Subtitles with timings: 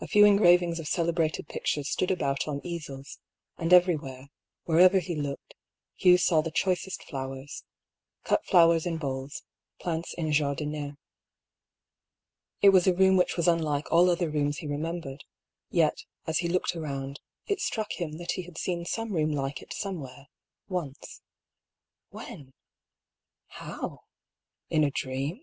[0.00, 3.18] A few engravings of celebrated pictures stood about on easels;
[3.56, 4.28] and everywhere,
[4.64, 5.54] wherever he looked,
[5.94, 7.64] Hugh saw the choicest flowers;
[8.22, 9.44] cut flowers in bowls,
[9.80, 10.96] plants in jardinieres.
[12.60, 15.24] It was a room which was unlike all other rooms he remembered,
[15.70, 19.62] yet, as he looked around, it struck him that he had seen some room like
[19.62, 20.26] it some where,
[20.68, 21.22] once.
[22.10, 22.52] When?
[23.58, 24.00] How?
[24.68, 25.40] In a dream